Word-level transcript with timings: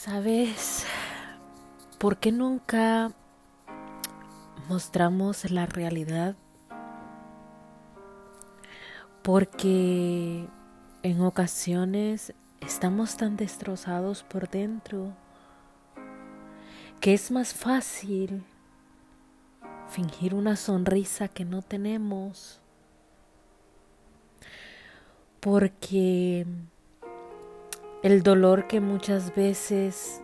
¿Sabes 0.00 0.86
por 1.98 2.18
qué 2.18 2.30
nunca 2.30 3.10
mostramos 4.68 5.50
la 5.50 5.66
realidad? 5.66 6.36
Porque 9.24 10.46
en 11.02 11.20
ocasiones 11.20 12.32
estamos 12.60 13.16
tan 13.16 13.36
destrozados 13.36 14.22
por 14.22 14.48
dentro 14.48 15.16
que 17.00 17.12
es 17.12 17.32
más 17.32 17.52
fácil 17.52 18.44
fingir 19.88 20.32
una 20.32 20.54
sonrisa 20.54 21.26
que 21.26 21.44
no 21.44 21.60
tenemos. 21.60 22.60
Porque 25.40 26.46
el 28.02 28.22
dolor 28.22 28.68
que 28.68 28.80
muchas 28.80 29.34
veces 29.34 30.22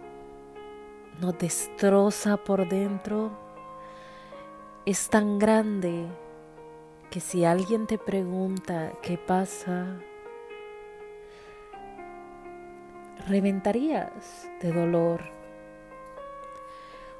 nos 1.20 1.36
destroza 1.38 2.36
por 2.36 2.68
dentro 2.68 3.32
es 4.86 5.08
tan 5.08 5.38
grande 5.40 6.06
que 7.10 7.18
si 7.18 7.44
alguien 7.44 7.86
te 7.86 7.98
pregunta 7.98 8.92
qué 9.02 9.18
pasa, 9.18 9.86
reventarías 13.26 14.48
de 14.60 14.72
dolor. 14.72 15.22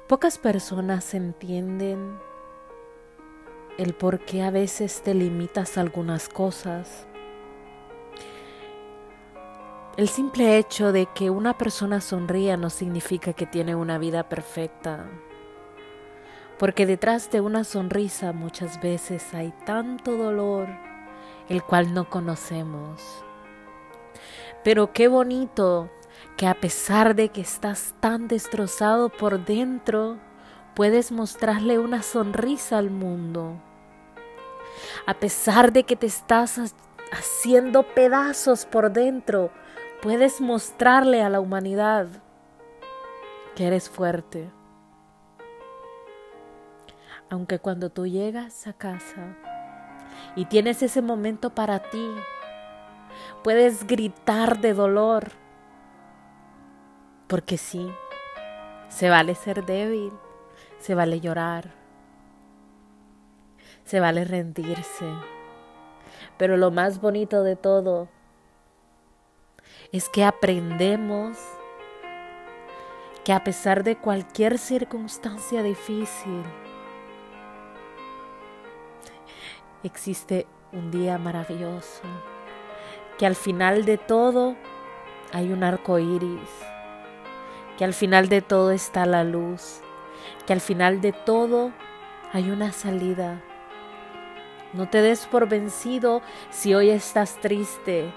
Pocas 0.07 0.37
personas 0.37 1.13
entienden 1.13 2.17
el 3.77 3.93
por 3.93 4.19
qué 4.19 4.43
a 4.43 4.51
veces 4.51 5.01
te 5.01 5.13
limitas 5.13 5.77
a 5.77 5.81
algunas 5.81 6.29
cosas. 6.29 7.07
El 9.97 10.09
simple 10.09 10.57
hecho 10.57 10.91
de 10.91 11.05
que 11.05 11.29
una 11.29 11.57
persona 11.57 12.01
sonría 12.01 12.57
no 12.57 12.69
significa 12.69 13.31
que 13.31 13.45
tiene 13.45 13.75
una 13.75 13.97
vida 13.97 14.27
perfecta, 14.27 15.05
porque 16.59 16.85
detrás 16.85 17.31
de 17.31 17.39
una 17.39 17.63
sonrisa 17.63 18.33
muchas 18.33 18.81
veces 18.81 19.33
hay 19.33 19.53
tanto 19.65 20.17
dolor, 20.17 20.67
el 21.47 21.63
cual 21.63 21.93
no 21.93 22.09
conocemos. 22.09 23.23
Pero 24.65 24.91
qué 24.91 25.07
bonito 25.07 25.89
que 26.35 26.47
a 26.47 26.55
pesar 26.55 27.15
de 27.15 27.29
que 27.29 27.39
estás 27.39 27.93
tan 28.01 28.27
destrozado 28.27 29.07
por 29.07 29.45
dentro, 29.45 30.17
puedes 30.73 31.13
mostrarle 31.13 31.79
una 31.79 32.03
sonrisa 32.03 32.79
al 32.79 32.89
mundo. 32.89 33.61
A 35.05 35.13
pesar 35.13 35.71
de 35.71 35.83
que 35.83 35.95
te 35.95 36.07
estás 36.07 36.59
haciendo 37.13 37.83
pedazos 37.83 38.65
por 38.65 38.91
dentro, 38.91 39.51
puedes 40.05 40.39
mostrarle 40.39 41.23
a 41.23 41.29
la 41.31 41.39
humanidad 41.39 42.05
que 43.55 43.65
eres 43.65 43.89
fuerte. 43.89 44.51
Aunque 47.27 47.57
cuando 47.57 47.89
tú 47.89 48.05
llegas 48.05 48.67
a 48.67 48.73
casa 48.73 49.35
y 50.35 50.45
tienes 50.45 50.83
ese 50.83 51.01
momento 51.01 51.49
para 51.49 51.79
ti, 51.79 52.07
puedes 53.43 53.87
gritar 53.87 54.59
de 54.59 54.75
dolor, 54.75 55.31
porque 57.25 57.57
sí, 57.57 57.91
se 58.89 59.09
vale 59.09 59.33
ser 59.33 59.65
débil, 59.65 60.13
se 60.77 60.93
vale 60.93 61.19
llorar, 61.19 61.71
se 63.85 63.99
vale 63.99 64.23
rendirse, 64.23 65.11
pero 66.37 66.57
lo 66.57 66.69
más 66.69 67.01
bonito 67.01 67.41
de 67.41 67.55
todo 67.55 68.07
es 69.95 70.09
que 70.09 70.25
aprendemos 70.25 71.37
que 73.23 73.31
a 73.31 73.45
pesar 73.45 73.85
de 73.85 73.95
cualquier 73.95 74.57
circunstancia 74.57 75.63
difícil, 75.63 76.43
existe 79.83 80.47
un 80.73 80.91
día 80.91 81.17
maravilloso, 81.17 82.01
que 83.17 83.25
al 83.25 83.35
final 83.35 83.85
de 83.85 83.97
todo 83.97 84.57
hay 85.31 85.53
un 85.53 85.63
arco 85.63 85.97
iris, 85.97 86.49
que 87.77 87.85
al 87.85 87.93
final 87.93 88.27
de 88.27 88.41
todo 88.41 88.71
está 88.71 89.05
la 89.05 89.23
luz, 89.23 89.79
que 90.45 90.51
al 90.51 90.59
final 90.59 90.99
de 90.99 91.13
todo 91.13 91.71
hay 92.33 92.49
una 92.49 92.73
salida. 92.73 93.41
No 94.73 94.89
te 94.89 95.01
des 95.01 95.25
por 95.25 95.47
vencido 95.47 96.21
si 96.49 96.73
hoy 96.73 96.89
estás 96.89 97.39
triste. 97.39 98.11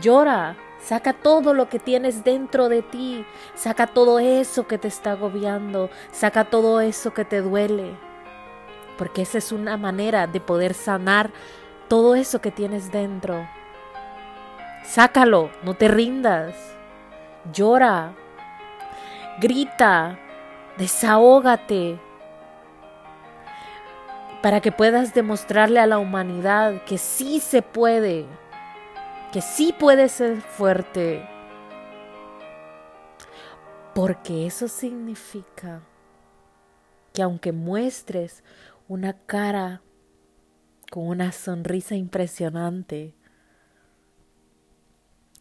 Llora, 0.00 0.56
Saca 0.80 1.12
todo 1.12 1.54
lo 1.54 1.68
que 1.68 1.78
tienes 1.78 2.22
dentro 2.22 2.68
de 2.68 2.82
ti. 2.82 3.24
Saca 3.54 3.86
todo 3.86 4.18
eso 4.18 4.66
que 4.66 4.78
te 4.78 4.88
está 4.88 5.12
agobiando. 5.12 5.90
Saca 6.12 6.44
todo 6.44 6.80
eso 6.80 7.12
que 7.12 7.24
te 7.24 7.40
duele. 7.40 7.96
Porque 8.98 9.22
esa 9.22 9.38
es 9.38 9.52
una 9.52 9.76
manera 9.76 10.26
de 10.26 10.40
poder 10.40 10.74
sanar 10.74 11.30
todo 11.88 12.14
eso 12.14 12.40
que 12.40 12.50
tienes 12.50 12.92
dentro. 12.92 13.46
Sácalo, 14.84 15.50
no 15.62 15.74
te 15.74 15.88
rindas. 15.88 16.54
Llora. 17.52 18.14
Grita. 19.40 20.18
Desahógate. 20.78 21.98
Para 24.42 24.60
que 24.60 24.70
puedas 24.70 25.14
demostrarle 25.14 25.80
a 25.80 25.86
la 25.86 25.98
humanidad 25.98 26.84
que 26.84 26.98
sí 26.98 27.40
se 27.40 27.62
puede 27.62 28.26
que 29.36 29.42
sí 29.42 29.74
puede 29.78 30.08
ser 30.08 30.40
fuerte. 30.40 31.28
Porque 33.94 34.46
eso 34.46 34.66
significa 34.66 35.82
que 37.12 37.20
aunque 37.20 37.52
muestres 37.52 38.42
una 38.88 39.12
cara 39.12 39.82
con 40.90 41.06
una 41.06 41.32
sonrisa 41.32 41.96
impresionante, 41.96 43.14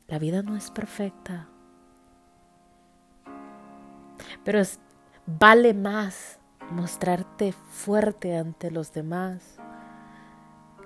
la 0.10 0.20
vida 0.20 0.44
no 0.44 0.58
es 0.58 0.72
perfecta. 0.72 1.48
Pero 4.44 4.62
vale 5.26 5.74
más 5.74 6.42
mostrarte 6.70 7.54
fuerte 7.54 8.36
ante 8.36 8.72
los 8.72 8.92
demás 8.92 9.56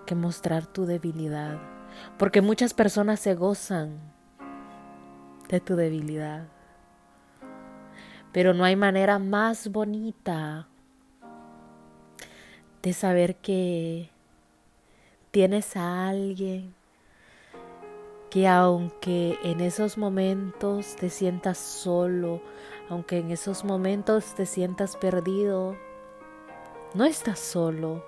que 0.05 0.13
mostrar 0.13 0.67
tu 0.67 0.85
debilidad 0.85 1.78
porque 2.17 2.41
muchas 2.41 2.73
personas 2.73 3.19
se 3.19 3.35
gozan 3.35 3.99
de 5.49 5.59
tu 5.59 5.75
debilidad. 5.75 6.47
Pero 8.31 8.53
no 8.53 8.63
hay 8.63 8.75
manera 8.75 9.19
más 9.19 9.71
bonita 9.71 10.67
de 12.81 12.93
saber 12.93 13.35
que 13.35 14.09
tienes 15.31 15.75
a 15.75 16.07
alguien 16.07 16.73
que 18.29 18.47
aunque 18.47 19.37
en 19.43 19.59
esos 19.59 19.97
momentos 19.97 20.95
te 20.95 21.09
sientas 21.09 21.57
solo, 21.57 22.41
aunque 22.87 23.17
en 23.17 23.31
esos 23.31 23.63
momentos 23.63 24.35
te 24.35 24.45
sientas 24.45 24.95
perdido, 24.95 25.75
no 26.93 27.05
estás 27.05 27.39
solo. 27.39 28.03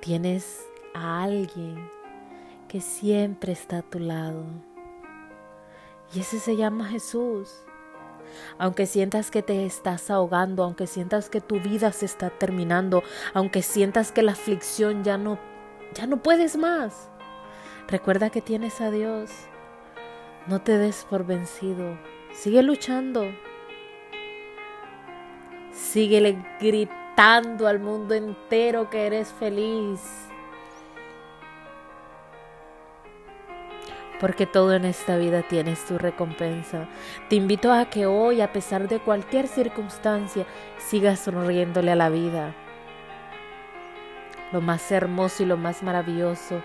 Tienes 0.00 0.66
a 0.96 1.22
alguien 1.22 1.90
que 2.68 2.80
siempre 2.80 3.52
está 3.52 3.78
a 3.78 3.82
tu 3.82 3.98
lado. 3.98 4.44
Y 6.14 6.20
ese 6.20 6.40
se 6.40 6.56
llama 6.56 6.88
Jesús. 6.88 7.62
Aunque 8.58 8.86
sientas 8.86 9.30
que 9.30 9.42
te 9.42 9.66
estás 9.66 10.10
ahogando, 10.10 10.64
aunque 10.64 10.86
sientas 10.86 11.28
que 11.28 11.40
tu 11.40 11.60
vida 11.60 11.92
se 11.92 12.06
está 12.06 12.30
terminando, 12.30 13.02
aunque 13.34 13.62
sientas 13.62 14.10
que 14.10 14.22
la 14.22 14.32
aflicción 14.32 15.04
ya 15.04 15.16
no 15.16 15.38
ya 15.94 16.06
no 16.06 16.22
puedes 16.22 16.56
más. 16.56 17.08
Recuerda 17.88 18.30
que 18.30 18.40
tienes 18.40 18.80
a 18.80 18.90
Dios. 18.90 19.30
No 20.46 20.60
te 20.60 20.76
des 20.76 21.06
por 21.08 21.24
vencido. 21.24 21.98
Sigue 22.32 22.62
luchando. 22.62 23.24
Síguele 25.72 26.36
gritando 26.60 27.68
al 27.68 27.80
mundo 27.80 28.14
entero 28.14 28.90
que 28.90 29.06
eres 29.06 29.32
feliz. 29.32 30.26
Porque 34.20 34.46
todo 34.46 34.74
en 34.74 34.84
esta 34.84 35.16
vida 35.16 35.42
tienes 35.42 35.84
tu 35.84 35.98
recompensa. 35.98 36.88
Te 37.28 37.36
invito 37.36 37.72
a 37.72 37.86
que 37.86 38.06
hoy, 38.06 38.40
a 38.40 38.52
pesar 38.52 38.88
de 38.88 38.98
cualquier 38.98 39.46
circunstancia, 39.46 40.46
sigas 40.78 41.20
sonriéndole 41.20 41.92
a 41.92 41.96
la 41.96 42.08
vida. 42.08 42.54
Lo 44.52 44.60
más 44.60 44.90
hermoso 44.90 45.42
y 45.42 45.46
lo 45.46 45.56
más 45.56 45.82
maravilloso 45.82 46.62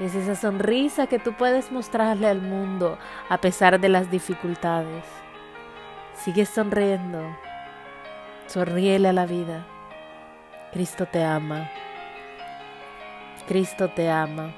es 0.00 0.14
esa 0.14 0.34
sonrisa 0.34 1.06
que 1.06 1.18
tú 1.18 1.32
puedes 1.32 1.72
mostrarle 1.72 2.28
al 2.28 2.40
mundo 2.40 2.98
a 3.28 3.38
pesar 3.40 3.80
de 3.80 3.88
las 3.88 4.10
dificultades. 4.10 5.04
Sigue 6.14 6.46
sonriendo. 6.46 7.20
Sonríele 8.46 9.08
a 9.08 9.12
la 9.12 9.26
vida. 9.26 9.66
Cristo 10.72 11.06
te 11.06 11.24
ama. 11.24 11.68
Cristo 13.46 13.88
te 13.88 14.10
ama. 14.10 14.52